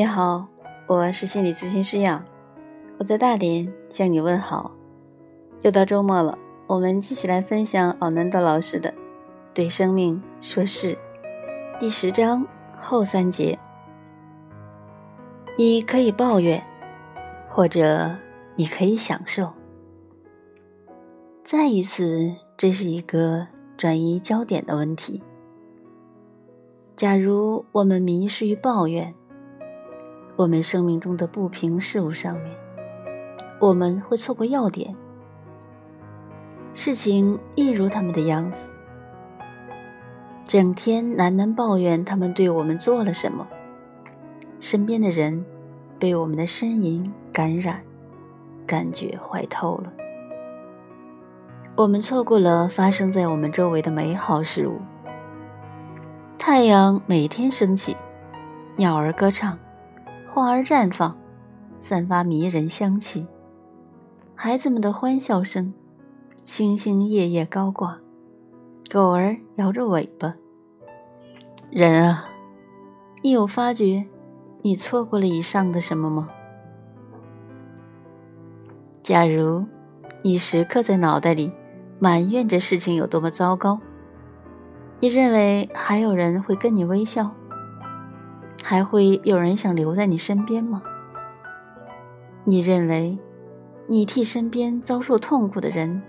[0.00, 0.48] 你好，
[0.86, 2.24] 我是心理咨询师杨，
[2.96, 4.70] 我在大连向你问好。
[5.60, 8.90] 又到周末了，我们继续来分享奥南多老师的
[9.52, 10.94] 《对生命说是》
[11.78, 12.46] 第十章
[12.78, 13.58] 后三节。
[15.58, 16.64] 你可以抱怨，
[17.50, 18.10] 或者
[18.56, 19.52] 你可以享受。
[21.42, 23.46] 再一次，这是一个
[23.76, 25.22] 转移焦点的问题。
[26.96, 29.14] 假如我们迷失于抱怨，
[30.40, 32.50] 我们生命中的不平事物上面，
[33.58, 34.96] 我们会错过要点。
[36.72, 38.70] 事情一如他们的样子，
[40.46, 43.46] 整天喃喃抱怨他们对我们做了什么，
[44.60, 45.44] 身边的人
[45.98, 47.82] 被我们的呻吟感染，
[48.66, 49.92] 感觉坏透了。
[51.76, 54.80] 我们错过了发生在我们周围的美好事物。
[56.38, 57.94] 太阳每天升起，
[58.76, 59.58] 鸟儿歌唱。
[60.40, 61.14] 花儿绽放，
[61.80, 63.26] 散发迷人香气。
[64.34, 65.70] 孩子们的欢笑声，
[66.46, 67.98] 星星夜夜高挂，
[68.90, 70.34] 狗儿摇着尾巴。
[71.70, 72.24] 人啊，
[73.22, 74.02] 你有发觉
[74.62, 76.30] 你错过了以上的什么吗？
[79.02, 79.62] 假如
[80.22, 81.52] 你时刻在脑袋里
[81.98, 83.78] 埋怨着事情有多么糟糕，
[85.00, 87.30] 你认为还有人会跟你微笑？
[88.62, 90.82] 还会有人想留在你身边吗？
[92.44, 93.18] 你认为，
[93.86, 96.02] 你替身边遭受痛苦的人，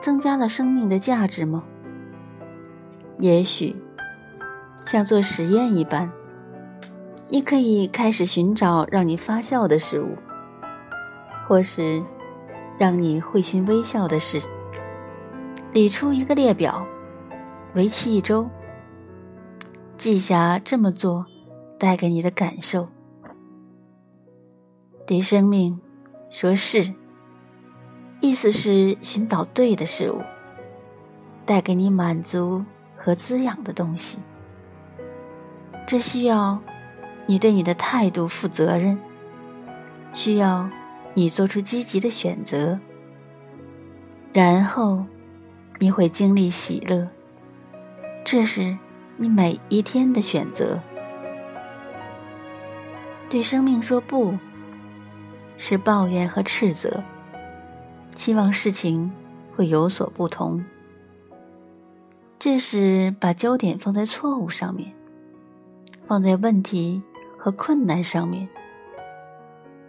[0.00, 1.62] 增加了生命的价值吗？
[3.18, 3.76] 也许，
[4.84, 6.10] 像做实验一般，
[7.28, 10.16] 你可以开始寻找让你发笑的事物，
[11.46, 12.02] 或是
[12.78, 14.40] 让你会心微笑的事，
[15.72, 16.86] 理出一个列表，
[17.74, 18.48] 为期一周，
[19.96, 21.24] 记下这么做。
[21.78, 22.88] 带给你的感受，
[25.06, 25.78] 对生命
[26.30, 26.94] 说是，
[28.20, 30.22] 意思是寻找对的事物，
[31.44, 32.64] 带给你满足
[32.96, 34.18] 和滋养的东西。
[35.86, 36.58] 这需要
[37.26, 38.98] 你对你的态度负责任，
[40.12, 40.68] 需要
[41.14, 42.78] 你做出积极的选择，
[44.32, 45.04] 然后
[45.78, 47.06] 你会经历喜乐。
[48.24, 48.76] 这是
[49.16, 50.80] 你每一天的选择。
[53.28, 54.34] 对生命说不，
[55.56, 57.02] 是抱怨和斥责，
[58.14, 59.10] 期望事情
[59.54, 60.64] 会有所不同。
[62.38, 64.92] 这是把焦点放在错误上面，
[66.06, 67.02] 放在问题
[67.36, 68.48] 和困难上面。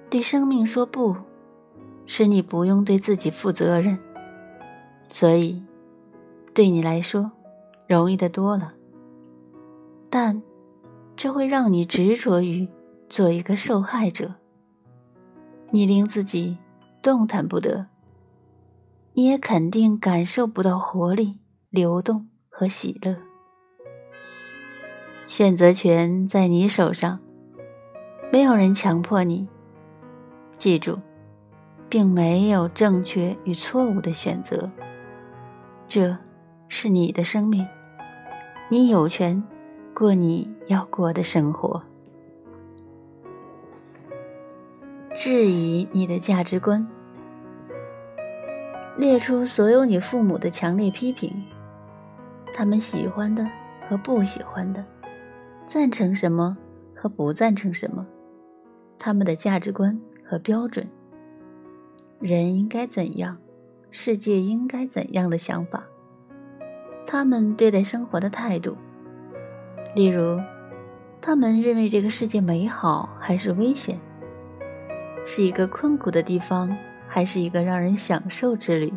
[0.09, 1.15] 对生命说不，
[2.05, 3.97] 使你不用对自己负责任，
[5.09, 5.63] 所以
[6.53, 7.31] 对你来说
[7.87, 8.73] 容易的多了。
[10.09, 10.41] 但
[11.15, 12.67] 这会让你执着于。
[13.09, 14.35] 做一个受害者，
[15.71, 16.57] 你令自己
[17.01, 17.87] 动弹不得，
[19.13, 23.15] 你也肯定感受不到活力、流动和喜乐。
[25.25, 27.19] 选择权在你手上，
[28.31, 29.47] 没有人强迫你。
[30.57, 30.99] 记住，
[31.87, 34.69] 并没有正确与错误的选择，
[35.87, 36.17] 这
[36.67, 37.65] 是你的生命，
[38.69, 39.41] 你有权
[39.93, 41.81] 过你要过的生活。
[45.17, 46.87] 质疑你的价值观，
[48.95, 51.43] 列出所有你父母的强烈批评，
[52.53, 53.43] 他们喜欢的
[53.89, 54.85] 和不喜欢的，
[55.65, 56.55] 赞成什么
[56.95, 58.05] 和不赞成什么，
[58.99, 60.87] 他们的价值观和标准，
[62.19, 63.39] 人应该怎样，
[63.89, 65.83] 世界应该怎样的想法，
[67.07, 68.77] 他们对待生活的态度，
[69.95, 70.39] 例如，
[71.19, 73.99] 他们认为这个世界美好还是危险。
[75.29, 76.73] 是一个困苦的地方，
[77.05, 78.93] 还是一个让人享受之旅？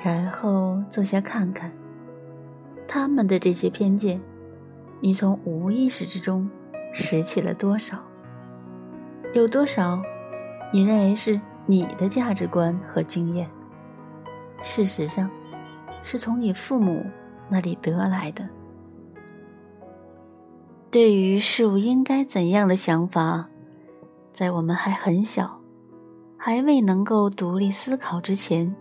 [0.00, 1.72] 然后坐下看看，
[2.86, 4.20] 他们的这些偏见，
[5.00, 6.48] 你从无意识之中
[6.92, 7.98] 拾起了多少？
[9.34, 10.00] 有多少，
[10.72, 13.50] 你认为是你的价值观和经验？
[14.62, 15.28] 事实上，
[16.04, 17.04] 是从你父母
[17.48, 18.48] 那里得来的。
[20.92, 23.48] 对于事物应该怎样的想法？
[24.32, 25.60] 在我们还很小，
[26.38, 28.74] 还未能够独立思考之前，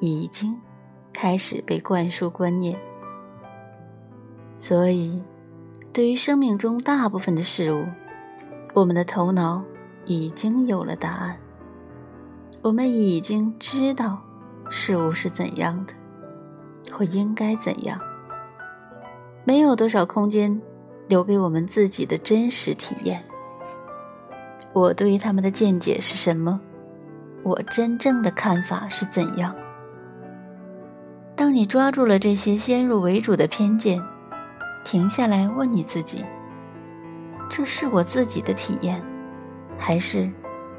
[0.00, 0.58] 已经
[1.12, 2.78] 开始被灌输观念。
[4.56, 5.22] 所以，
[5.92, 7.84] 对于生命中大部分的事物，
[8.72, 9.62] 我们的头脑
[10.06, 11.36] 已经有了答案。
[12.62, 14.18] 我们已经知道
[14.70, 15.92] 事物是怎样的，
[16.90, 18.00] 或应该怎样。
[19.44, 20.58] 没有多少空间
[21.08, 23.22] 留给我们自己的真实体验。
[24.72, 26.60] 我对于他们的见解是什么？
[27.42, 29.54] 我真正的看法是怎样？
[31.34, 34.00] 当你抓住了这些先入为主的偏见，
[34.84, 36.24] 停下来问你自己：
[37.50, 39.02] 这是我自己的体验，
[39.76, 40.30] 还是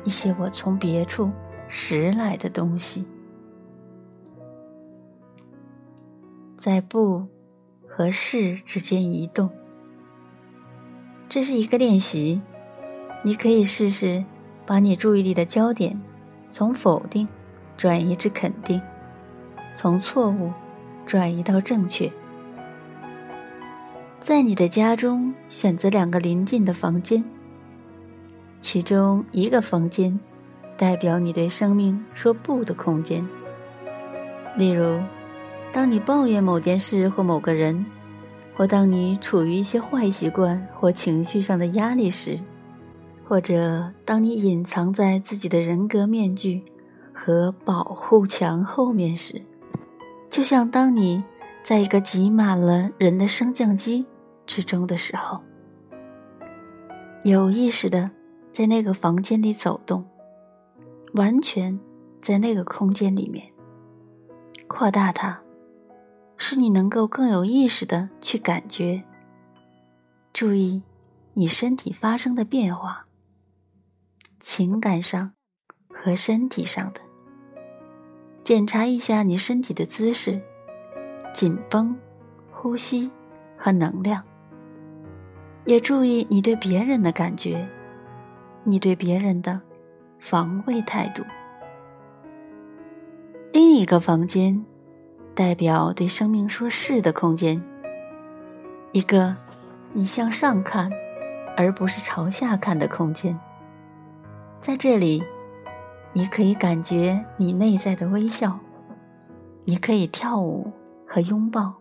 [0.03, 1.29] 一些我从别处
[1.67, 3.05] 拾来的东西？
[6.55, 7.27] 在不
[7.85, 9.49] 和是之间移动，
[11.27, 12.41] 这是一个练习。
[13.23, 14.23] 你可以试试
[14.65, 15.99] 把你注意力的焦点
[16.49, 17.27] 从否定
[17.77, 18.79] 转移至肯定，
[19.73, 20.51] 从错误
[21.05, 22.11] 转移到正确。
[24.19, 27.23] 在你的家中选择两个邻近的房间，
[28.61, 30.19] 其中一个房间
[30.77, 33.27] 代表你对生命说不的空间，
[34.55, 34.99] 例如。
[35.71, 37.83] 当你抱怨某件事或某个人，
[38.55, 42.39] 或当你处于一些坏习惯或情绪上的压力时，
[43.33, 46.63] 或者当你隐藏在自己的人格面具
[47.11, 49.41] 和保护墙后面时，
[50.29, 51.23] 就像当你
[51.63, 54.05] 在一个挤满了人的升降机
[54.45, 55.39] 之中的时候，
[57.23, 58.11] 有意识的
[58.51, 60.05] 在那个房间里走动，
[61.15, 61.79] 完全
[62.21, 63.43] 在那个空间里面
[64.67, 65.41] 扩大它。
[66.37, 69.03] 使你能够更有意识的去感觉、
[70.31, 70.83] 注意
[71.33, 73.07] 你身体发生的变化，
[74.43, 75.31] 情感上
[75.89, 76.99] 和身体上的。
[78.43, 80.41] 检查一下你身体的姿势、
[81.33, 81.97] 紧绷、
[82.51, 83.09] 呼吸
[83.57, 84.21] 和能量，
[85.63, 87.65] 也注意你对别人的感觉，
[88.65, 89.61] 你对别人的
[90.19, 91.23] 防卫态度。
[93.53, 94.63] 另一个房间。
[95.35, 97.59] 代表对生命说“是”的空间，
[98.91, 99.35] 一个
[99.91, 100.91] 你向上看，
[101.57, 103.35] 而不是朝下看的空间。
[104.65, 105.21] 在这里，
[106.13, 108.57] 你可以感觉你内在的微笑，
[109.65, 110.71] 你可以跳舞
[111.05, 111.73] 和拥抱，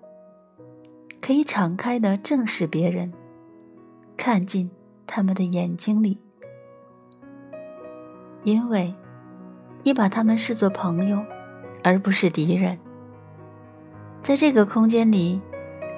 [1.20, 3.12] 可以敞开的正视别人，
[4.16, 4.68] 看进
[5.06, 6.18] 他们的眼睛里，
[8.42, 8.92] 因为
[9.84, 11.24] 你把他们视作朋友，
[11.84, 12.76] 而不是敌人。
[14.24, 15.40] 在这个空间里，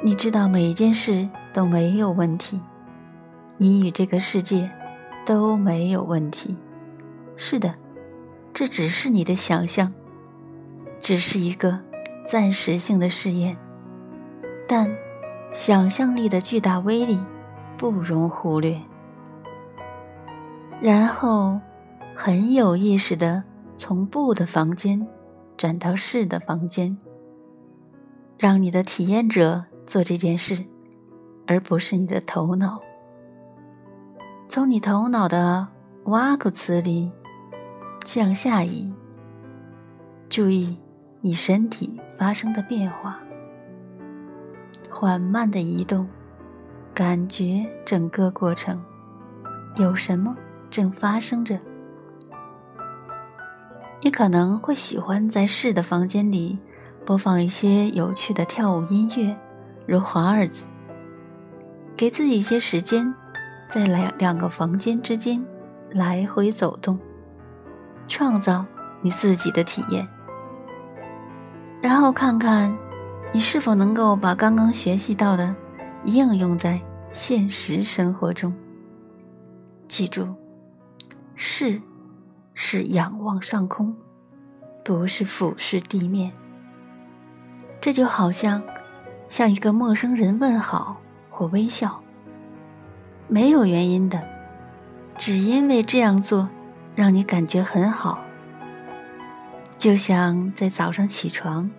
[0.03, 2.61] 你知道每一件事都没有问题，
[3.57, 4.71] 你与这个世界
[5.25, 6.55] 都没有问题。
[7.37, 7.75] 是的，
[8.53, 9.93] 这只是你的想象，
[11.01, 11.79] 只是一个
[12.25, 13.57] 暂时性的试验，
[14.69, 14.89] 但
[15.53, 17.19] 想象力的巨大威力
[17.77, 18.81] 不容忽略。
[20.81, 21.61] 然后，
[22.15, 23.43] 很有意识的
[23.77, 25.07] 从不的房间
[25.57, 26.97] 转到是的房间。
[28.37, 30.65] 让你的体验者做这件事，
[31.47, 32.81] 而不是你的头脑。
[34.49, 35.69] 从你头脑的
[36.07, 37.11] 挖苦词里
[38.05, 38.89] 向下移，
[40.29, 40.79] 注意
[41.21, 43.19] 你身体发生的变化，
[44.89, 46.07] 缓慢的移动，
[46.95, 48.81] 感觉整个过程
[49.77, 50.37] 有什么
[50.71, 51.59] 正发生着。
[54.01, 56.59] 你可能会喜欢在室的房间里。
[57.07, 59.37] 播放一些有趣的跳舞音乐，
[59.87, 60.71] 如华尔兹。
[61.95, 63.15] 给自己一些时间，
[63.69, 65.45] 在两两个房间之间
[65.91, 66.99] 来回走动，
[68.09, 68.65] 创造
[69.01, 70.07] 你自己的体验。
[71.83, 72.75] 然后看看，
[73.33, 75.55] 你是否能够把刚刚学习到的
[76.05, 76.81] 应用在
[77.11, 78.53] 现实生活中。
[79.87, 80.27] 记住，
[81.35, 81.81] 是
[82.55, 83.95] 是仰望上空，
[84.83, 86.33] 不是俯视地面。
[87.81, 88.63] 这就好像
[89.29, 90.97] 向一个陌生人问好
[91.29, 92.01] 或微笑，
[93.29, 94.23] 没有原因的，
[95.19, 96.49] 只因为这样做
[96.95, 98.23] 让你感觉很好。
[99.79, 101.71] 就像在早上起床，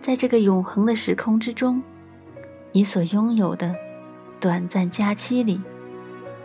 [0.00, 1.82] 在这个永恒的时空之中，
[2.72, 3.74] 你所拥有的
[4.40, 5.60] 短暂假期里，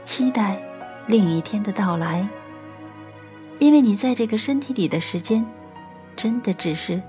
[0.04, 0.62] 期待
[1.08, 2.28] 另一天的到来，
[3.60, 5.46] 因为你在这个身体里的时间，
[6.16, 7.02] 真的只是。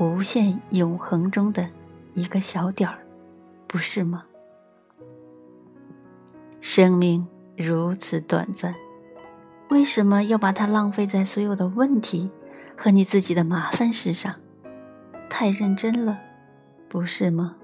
[0.00, 1.70] 无限永恒中的
[2.14, 2.98] 一个小点儿，
[3.68, 4.24] 不是吗？
[6.60, 7.24] 生命
[7.56, 8.74] 如此短暂，
[9.74, 12.30] 为什么要把它浪费在所有的问题
[12.76, 14.32] 和你自己的麻烦事上？
[15.28, 16.16] 太认真了，
[16.88, 17.56] 不是吗？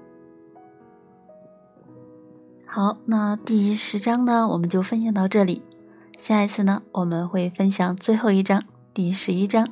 [2.65, 5.63] 好，那第十章呢，我们就分享到这里。
[6.17, 8.61] 下一次呢，我们会分享最后一章，
[8.93, 9.65] 第十一章。